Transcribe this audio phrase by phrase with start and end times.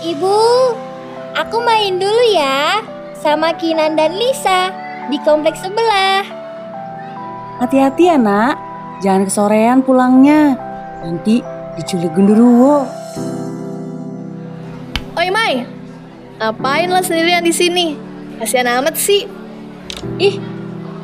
[0.00, 0.40] Ibu,
[1.36, 2.80] aku main dulu ya
[3.20, 4.72] sama Kinan dan Lisa
[5.12, 6.24] di kompleks sebelah.
[7.60, 8.56] Hati-hati ya nak,
[9.04, 10.56] jangan kesorean pulangnya.
[11.04, 11.44] Nanti
[11.76, 12.88] diculik genderuwo.
[15.20, 15.68] Oi Mai,
[16.40, 17.92] ngapain lo sendirian di sini?
[18.40, 19.28] Kasihan amat sih.
[20.16, 20.40] Ih,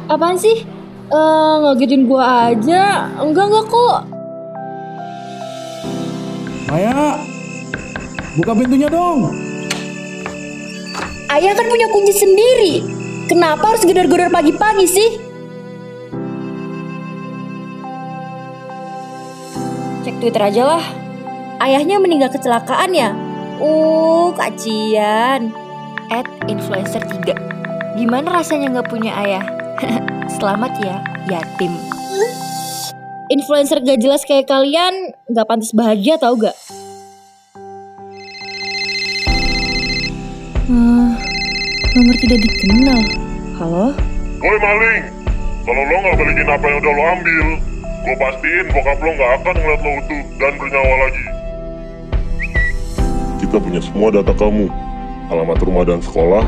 [0.08, 0.64] apaan sih?
[1.12, 3.12] Eh, ngagetin gua aja.
[3.20, 4.00] Enggak enggak kok.
[6.72, 7.20] Maya,
[8.36, 9.32] buka pintunya dong.
[11.32, 12.74] Ayah kan punya kunci sendiri.
[13.26, 15.10] Kenapa harus gedor-gedor pagi-pagi sih?
[20.06, 20.84] Cek Twitter aja lah.
[21.58, 23.10] Ayahnya meninggal kecelakaan ya?
[23.58, 25.50] Uh, kacian.
[26.06, 29.42] At influencer 3 Gimana rasanya nggak punya ayah?
[30.38, 31.74] Selamat ya, yatim
[33.26, 36.54] Influencer gak jelas kayak kalian gak pantas bahagia tau gak?
[40.66, 41.14] Hmm,
[41.94, 42.98] nomor tidak dikenal.
[43.54, 43.94] Halo?
[44.42, 45.04] Woi maling,
[45.62, 47.46] kalau lo nggak balikin apa yang udah lo ambil,
[48.02, 51.24] gue pastiin bokap lo nggak akan ngeliat lo utuh dan bernyawa lagi.
[53.46, 54.66] Kita punya semua data kamu,
[55.30, 56.42] alamat rumah dan sekolah,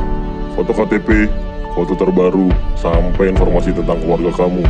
[0.59, 1.31] foto KTP,
[1.79, 4.67] foto terbaru, sampai informasi tentang keluarga kamu.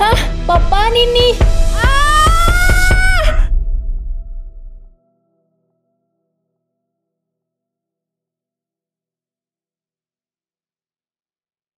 [0.00, 1.59] Hah, papaan ini?